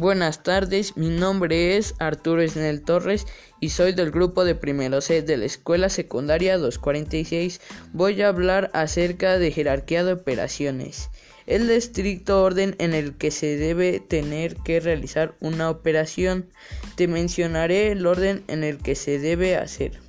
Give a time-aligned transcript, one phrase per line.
[0.00, 3.26] Buenas tardes, mi nombre es Arturo Esnel Torres
[3.60, 7.60] y soy del grupo de primero C de la Escuela Secundaria 246.
[7.92, 11.10] Voy a hablar acerca de jerarquía de operaciones.
[11.46, 16.48] El estricto orden en el que se debe tener que realizar una operación.
[16.94, 20.00] Te mencionaré el orden en el que se debe hacer.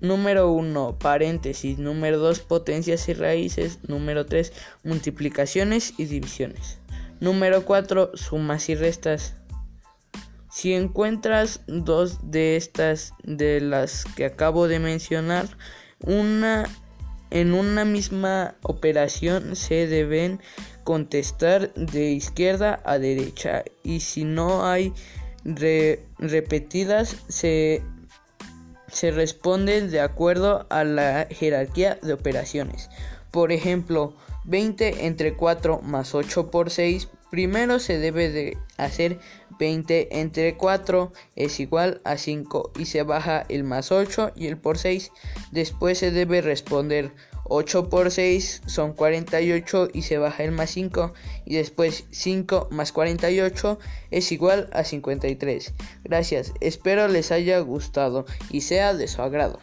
[0.00, 1.76] Número 1, paréntesis.
[1.76, 3.78] Número 2, potencias y raíces.
[3.86, 6.78] Número 3, multiplicaciones y divisiones.
[7.20, 8.12] Número 4.
[8.14, 9.34] Sumas y restas.
[10.50, 15.46] Si encuentras dos de estas de las que acabo de mencionar,
[16.00, 16.66] una
[17.30, 20.40] en una misma operación se deben
[20.84, 24.92] contestar de izquierda a derecha y si no hay
[26.18, 27.82] repetidas se,
[28.88, 32.88] se responden de acuerdo a la jerarquía de operaciones.
[33.36, 34.14] Por ejemplo,
[34.44, 37.10] 20 entre 4 más 8 por 6.
[37.30, 39.18] Primero se debe de hacer
[39.58, 44.56] 20 entre 4 es igual a 5 y se baja el más 8 y el
[44.56, 45.12] por 6.
[45.52, 47.12] Después se debe responder
[47.44, 51.12] 8 por 6 son 48 y se baja el más 5
[51.44, 53.78] y después 5 más 48
[54.10, 55.74] es igual a 53.
[56.04, 59.60] Gracias, espero les haya gustado y sea de su agrado.